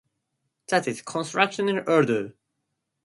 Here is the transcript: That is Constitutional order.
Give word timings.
That 0.69 0.87
is 0.87 1.03
Constitutional 1.03 1.83
order. 1.85 2.33